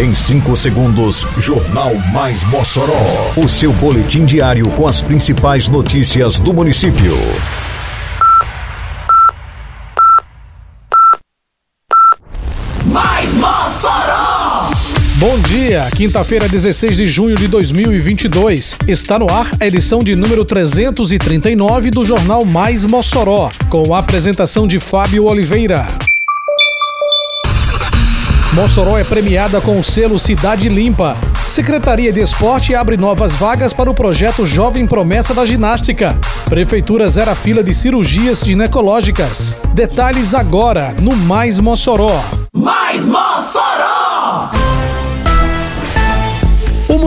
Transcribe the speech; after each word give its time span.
Em 0.00 0.14
5 0.14 0.56
segundos, 0.56 1.26
Jornal 1.36 1.94
Mais 2.10 2.42
Mossoró. 2.44 3.34
O 3.36 3.46
seu 3.46 3.70
boletim 3.70 4.24
diário 4.24 4.66
com 4.70 4.88
as 4.88 5.02
principais 5.02 5.68
notícias 5.68 6.40
do 6.40 6.54
município. 6.54 7.14
Mais 12.86 13.34
Mossoró! 13.34 14.70
Bom 15.16 15.38
dia, 15.40 15.86
quinta-feira, 15.94 16.48
16 16.48 16.96
de 16.96 17.06
junho 17.06 17.36
de 17.36 17.46
2022. 17.46 18.76
Está 18.88 19.18
no 19.18 19.30
ar 19.30 19.50
a 19.60 19.66
edição 19.66 19.98
de 19.98 20.16
número 20.16 20.46
339 20.46 21.90
do 21.90 22.06
Jornal 22.06 22.42
Mais 22.46 22.86
Mossoró, 22.86 23.50
com 23.68 23.94
a 23.94 23.98
apresentação 23.98 24.66
de 24.66 24.80
Fábio 24.80 25.26
Oliveira. 25.26 25.90
Mossoró 28.52 28.98
é 28.98 29.04
premiada 29.04 29.60
com 29.60 29.78
o 29.78 29.84
selo 29.84 30.18
Cidade 30.18 30.68
Limpa. 30.68 31.16
Secretaria 31.46 32.12
de 32.12 32.20
Esporte 32.20 32.74
abre 32.74 32.96
novas 32.96 33.36
vagas 33.36 33.72
para 33.72 33.88
o 33.88 33.94
projeto 33.94 34.44
Jovem 34.44 34.86
Promessa 34.86 35.32
da 35.32 35.46
Ginástica. 35.46 36.16
Prefeitura 36.48 37.08
zera 37.08 37.36
fila 37.36 37.62
de 37.62 37.72
cirurgias 37.72 38.40
ginecológicas. 38.40 39.56
Detalhes 39.72 40.34
agora 40.34 40.92
no 40.98 41.14
Mais 41.14 41.60
Mossoró. 41.60 42.20
Mais 42.52 43.06
Mossoró! 43.06 43.69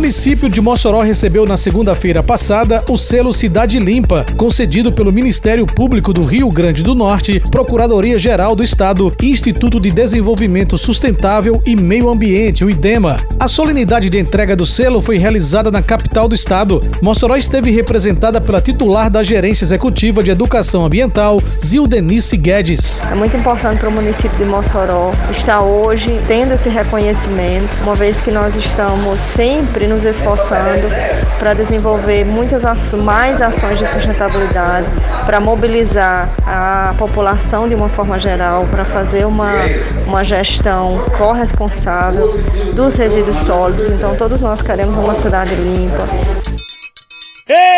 Município 0.00 0.48
de 0.48 0.62
Mossoró 0.62 1.02
recebeu 1.02 1.44
na 1.44 1.58
segunda-feira 1.58 2.22
passada 2.22 2.82
o 2.88 2.96
selo 2.96 3.34
Cidade 3.34 3.78
Limpa, 3.78 4.24
concedido 4.34 4.90
pelo 4.90 5.12
Ministério 5.12 5.66
Público 5.66 6.10
do 6.10 6.24
Rio 6.24 6.48
Grande 6.48 6.82
do 6.82 6.94
Norte, 6.94 7.38
Procuradoria-Geral 7.50 8.56
do 8.56 8.64
Estado 8.64 9.14
Instituto 9.22 9.78
de 9.78 9.90
Desenvolvimento 9.90 10.78
Sustentável 10.78 11.62
e 11.66 11.76
Meio 11.76 12.08
Ambiente, 12.08 12.64
o 12.64 12.70
IDEMA. 12.70 13.18
A 13.38 13.46
solenidade 13.46 14.08
de 14.08 14.18
entrega 14.18 14.56
do 14.56 14.64
selo 14.64 15.02
foi 15.02 15.18
realizada 15.18 15.70
na 15.70 15.82
capital 15.82 16.26
do 16.26 16.34
estado. 16.34 16.80
Mossoró 17.02 17.36
esteve 17.36 17.70
representada 17.70 18.40
pela 18.40 18.62
titular 18.62 19.10
da 19.10 19.22
Gerência 19.22 19.64
Executiva 19.64 20.22
de 20.22 20.30
Educação 20.30 20.86
Ambiental, 20.86 21.42
Zildenice 21.62 22.38
Guedes. 22.38 23.02
É 23.02 23.14
muito 23.14 23.36
importante 23.36 23.80
para 23.80 23.90
o 23.90 23.92
município 23.92 24.38
de 24.38 24.46
Mossoró 24.46 25.12
estar 25.30 25.60
hoje 25.60 26.18
tendo 26.26 26.54
esse 26.54 26.70
reconhecimento, 26.70 27.82
uma 27.82 27.94
vez 27.94 28.18
que 28.22 28.30
nós 28.30 28.56
estamos 28.56 29.20
sempre 29.36 29.89
nos 29.90 30.04
esforçando 30.04 30.88
para 31.38 31.52
desenvolver 31.52 32.24
muitas 32.24 32.64
mais 32.92 33.42
ações 33.42 33.78
de 33.78 33.86
sustentabilidade, 33.86 34.86
para 35.26 35.40
mobilizar 35.40 36.28
a 36.46 36.94
população 36.96 37.68
de 37.68 37.74
uma 37.74 37.88
forma 37.88 38.18
geral, 38.18 38.66
para 38.70 38.84
fazer 38.84 39.26
uma, 39.26 39.52
uma 40.06 40.22
gestão 40.22 41.04
corresponsável 41.18 42.40
dos 42.74 42.94
resíduos 42.94 43.36
sólidos. 43.38 43.88
Então, 43.90 44.14
todos 44.14 44.40
nós 44.40 44.62
queremos 44.62 44.96
uma 44.96 45.14
cidade 45.14 45.54
limpa. 45.56 46.69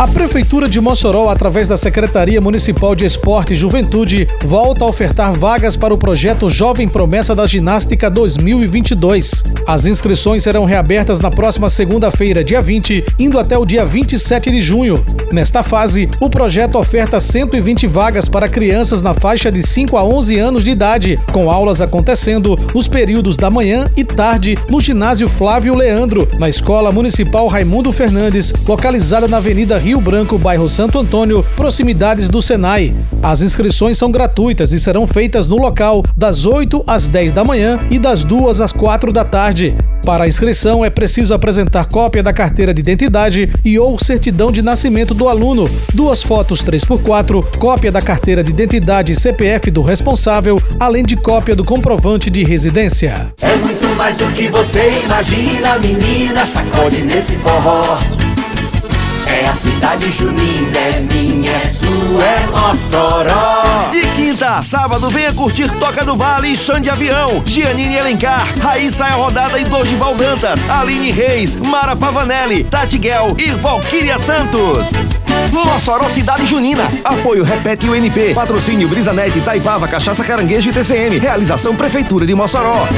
A 0.00 0.08
Prefeitura 0.08 0.66
de 0.66 0.80
Mossoró, 0.80 1.28
através 1.28 1.68
da 1.68 1.76
Secretaria 1.76 2.40
Municipal 2.40 2.94
de 2.94 3.04
Esporte 3.04 3.52
e 3.52 3.56
Juventude, 3.56 4.26
volta 4.42 4.82
a 4.82 4.88
ofertar 4.88 5.34
vagas 5.34 5.76
para 5.76 5.92
o 5.92 5.98
projeto 5.98 6.48
Jovem 6.48 6.88
Promessa 6.88 7.34
da 7.34 7.46
Ginástica 7.46 8.08
2022. 8.08 9.44
As 9.66 9.84
inscrições 9.84 10.42
serão 10.42 10.64
reabertas 10.64 11.20
na 11.20 11.30
próxima 11.30 11.68
segunda-feira, 11.68 12.42
dia 12.42 12.62
20, 12.62 13.04
indo 13.18 13.38
até 13.38 13.58
o 13.58 13.66
dia 13.66 13.84
27 13.84 14.50
de 14.50 14.62
junho. 14.62 15.04
Nesta 15.32 15.62
fase, 15.62 16.10
o 16.18 16.28
projeto 16.28 16.76
oferta 16.76 17.20
120 17.20 17.86
vagas 17.86 18.28
para 18.28 18.48
crianças 18.48 19.00
na 19.00 19.14
faixa 19.14 19.50
de 19.50 19.62
5 19.62 19.96
a 19.96 20.02
11 20.02 20.38
anos 20.38 20.64
de 20.64 20.72
idade, 20.72 21.20
com 21.32 21.48
aulas 21.48 21.80
acontecendo 21.80 22.56
nos 22.74 22.88
períodos 22.88 23.36
da 23.36 23.48
manhã 23.48 23.86
e 23.96 24.04
tarde 24.04 24.58
no 24.68 24.80
ginásio 24.80 25.28
Flávio 25.28 25.76
Leandro, 25.76 26.28
na 26.36 26.48
Escola 26.48 26.90
Municipal 26.90 27.46
Raimundo 27.46 27.92
Fernandes, 27.92 28.52
localizada 28.66 29.28
na 29.28 29.36
Avenida 29.36 29.78
Rio 29.78 30.00
Branco, 30.00 30.36
bairro 30.36 30.68
Santo 30.68 30.98
Antônio, 30.98 31.44
proximidades 31.54 32.28
do 32.28 32.42
Senai. 32.42 32.92
As 33.22 33.40
inscrições 33.40 33.96
são 33.96 34.10
gratuitas 34.10 34.72
e 34.72 34.80
serão 34.80 35.06
feitas 35.06 35.46
no 35.46 35.58
local 35.58 36.02
das 36.16 36.44
8 36.44 36.82
às 36.88 37.08
10 37.08 37.32
da 37.32 37.44
manhã 37.44 37.78
e 37.88 38.00
das 38.00 38.24
2 38.24 38.60
às 38.60 38.72
4 38.72 39.12
da 39.12 39.24
tarde. 39.24 39.76
Para 40.04 40.24
a 40.24 40.28
inscrição 40.28 40.84
é 40.84 40.90
preciso 40.90 41.34
apresentar 41.34 41.86
cópia 41.86 42.22
da 42.22 42.32
carteira 42.32 42.72
de 42.72 42.80
identidade 42.80 43.50
e 43.64 43.78
ou 43.78 43.98
certidão 43.98 44.50
de 44.50 44.62
nascimento 44.62 45.14
do 45.14 45.28
aluno, 45.28 45.68
duas 45.94 46.22
fotos 46.22 46.64
3x4, 46.64 47.58
cópia 47.58 47.92
da 47.92 48.00
carteira 48.00 48.42
de 48.42 48.50
identidade 48.50 49.12
e 49.12 49.16
CPF 49.16 49.70
do 49.70 49.82
responsável, 49.82 50.60
além 50.78 51.04
de 51.04 51.16
cópia 51.16 51.54
do 51.54 51.64
comprovante 51.64 52.30
de 52.30 52.42
residência. 52.44 53.28
É 53.40 53.56
muito 53.56 53.86
mais 53.96 54.18
do 54.18 54.32
que 54.32 54.48
você 54.48 54.90
imagina, 55.04 55.78
menina, 55.78 56.46
sacode 56.46 57.02
nesse 57.02 57.36
forró. 57.36 57.98
É 59.26 59.46
a 59.46 59.54
cidade 59.54 60.10
junina, 60.10 60.78
é 60.78 61.00
minha, 61.00 61.52
é 61.52 61.60
sua, 61.60 62.24
é 62.24 62.46
Mossoró. 62.46 63.59
Quinta 64.40 64.62
sábado, 64.62 65.10
venha 65.10 65.34
curtir 65.34 65.68
Toca 65.78 66.02
do 66.02 66.16
Vale 66.16 66.48
e 66.48 66.56
Chão 66.56 66.80
de 66.80 66.88
Avião. 66.88 67.42
Giannini 67.44 67.94
Elencar, 67.94 68.46
Raíssa 68.58 69.04
é 69.04 69.10
Rodada 69.10 69.60
e 69.60 69.66
Dorival 69.66 70.14
Dantas, 70.14 70.58
Aline 70.70 71.10
Reis, 71.10 71.56
Mara 71.56 71.94
Pavanelli, 71.94 72.64
Tati 72.64 72.96
Guel 72.96 73.36
e 73.38 73.50
Valquíria 73.50 74.18
Santos. 74.18 74.92
Mossoró 75.52 76.08
Cidade 76.08 76.46
Junina. 76.46 76.90
Apoio 77.04 77.44
Repete 77.44 77.86
UNP. 77.86 78.32
Patrocínio 78.32 78.88
Brisanete, 78.88 79.40
Itaipava, 79.40 79.86
Cachaça 79.86 80.24
Caranguejo 80.24 80.70
e 80.70 80.72
TCM. 80.72 81.18
Realização 81.18 81.76
Prefeitura 81.76 82.24
de 82.24 82.34
Mossoró. 82.34 82.88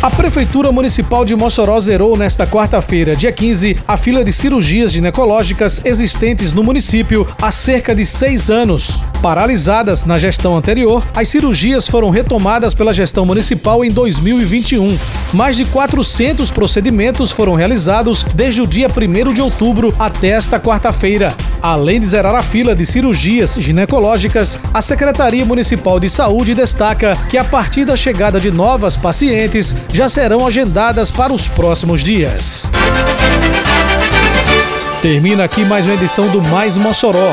A 0.00 0.08
Prefeitura 0.08 0.70
Municipal 0.70 1.24
de 1.24 1.34
Mossoró 1.34 1.80
zerou 1.80 2.16
nesta 2.16 2.46
quarta-feira, 2.46 3.16
dia 3.16 3.32
15, 3.32 3.78
a 3.86 3.96
fila 3.96 4.22
de 4.22 4.32
cirurgias 4.32 4.92
ginecológicas 4.92 5.82
existentes 5.84 6.52
no 6.52 6.62
município 6.62 7.26
há 7.42 7.50
cerca 7.50 7.96
de 7.96 8.06
seis 8.06 8.48
anos. 8.48 9.02
Paralisadas 9.22 10.04
na 10.04 10.16
gestão 10.16 10.56
anterior, 10.56 11.04
as 11.12 11.28
cirurgias 11.28 11.88
foram 11.88 12.08
retomadas 12.08 12.72
pela 12.72 12.94
gestão 12.94 13.26
municipal 13.26 13.84
em 13.84 13.90
2021. 13.90 14.96
Mais 15.32 15.56
de 15.56 15.64
400 15.64 16.50
procedimentos 16.52 17.32
foram 17.32 17.54
realizados 17.54 18.24
desde 18.34 18.62
o 18.62 18.66
dia 18.66 18.86
1 18.88 19.34
de 19.34 19.42
outubro 19.42 19.92
até 19.98 20.28
esta 20.28 20.60
quarta-feira. 20.60 21.34
Além 21.60 21.98
de 21.98 22.06
zerar 22.06 22.34
a 22.36 22.42
fila 22.42 22.76
de 22.76 22.86
cirurgias 22.86 23.54
ginecológicas, 23.54 24.56
a 24.72 24.80
Secretaria 24.80 25.44
Municipal 25.44 25.98
de 25.98 26.08
Saúde 26.08 26.54
destaca 26.54 27.16
que 27.28 27.36
a 27.36 27.44
partir 27.44 27.84
da 27.84 27.96
chegada 27.96 28.38
de 28.38 28.52
novas 28.52 28.96
pacientes 28.96 29.74
já 29.92 30.08
serão 30.08 30.46
agendadas 30.46 31.10
para 31.10 31.32
os 31.32 31.48
próximos 31.48 32.04
dias. 32.04 32.70
Termina 35.02 35.44
aqui 35.44 35.64
mais 35.64 35.86
uma 35.86 35.94
edição 35.94 36.28
do 36.28 36.42
Mais 36.48 36.76
Mossoró, 36.76 37.32